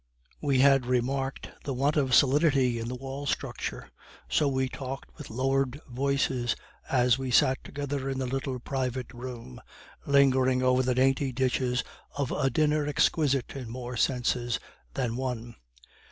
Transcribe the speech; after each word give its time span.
We 0.41 0.57
had 0.61 0.87
remarked 0.87 1.51
the 1.63 1.75
want 1.75 1.95
of 1.95 2.15
solidity 2.15 2.79
in 2.79 2.87
the 2.87 2.95
wall 2.95 3.27
structure, 3.27 3.91
so 4.27 4.47
we 4.47 4.67
talked 4.67 5.15
with 5.15 5.29
lowered 5.29 5.79
voices 5.87 6.55
as 6.89 7.19
we 7.19 7.29
sat 7.29 7.63
together 7.63 8.09
in 8.09 8.17
the 8.17 8.25
little 8.25 8.57
private 8.57 9.13
room, 9.13 9.61
lingering 10.07 10.63
over 10.63 10.81
the 10.81 10.95
dainty 10.95 11.31
dishes 11.31 11.83
of 12.17 12.31
a 12.31 12.49
dinner 12.49 12.87
exquisite 12.87 13.55
in 13.55 13.69
more 13.69 13.95
senses 13.95 14.59
than 14.95 15.17
one. 15.17 15.53